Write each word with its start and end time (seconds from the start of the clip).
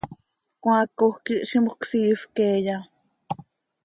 ¿Cmaacoj 0.61 1.15
quih 1.25 1.45
zímjöc 1.49 1.81
siifp 1.89 2.23
queeya? 2.35 2.77